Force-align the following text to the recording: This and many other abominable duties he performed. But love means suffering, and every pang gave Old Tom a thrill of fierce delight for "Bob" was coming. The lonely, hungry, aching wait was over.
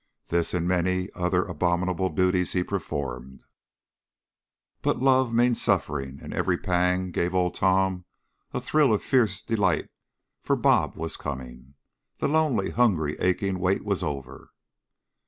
This 0.29 0.55
and 0.55 0.67
many 0.67 1.09
other 1.13 1.43
abominable 1.45 2.09
duties 2.09 2.53
he 2.53 2.63
performed. 2.63 3.45
But 4.81 4.97
love 4.97 5.31
means 5.31 5.61
suffering, 5.61 6.19
and 6.23 6.33
every 6.33 6.57
pang 6.57 7.11
gave 7.11 7.35
Old 7.35 7.53
Tom 7.53 8.05
a 8.51 8.59
thrill 8.59 8.95
of 8.95 9.03
fierce 9.03 9.43
delight 9.43 9.91
for 10.41 10.55
"Bob" 10.55 10.95
was 10.95 11.17
coming. 11.17 11.75
The 12.17 12.27
lonely, 12.27 12.71
hungry, 12.71 13.15
aching 13.19 13.59
wait 13.59 13.85
was 13.85 14.01
over. 14.01 14.49